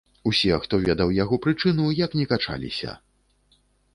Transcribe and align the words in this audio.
Усе, 0.29 0.49
хто 0.63 0.79
ведаў 0.85 1.11
яго 1.23 1.35
прычыну, 1.43 1.85
як 1.99 2.17
не 2.19 2.25
качаліся. 2.31 2.95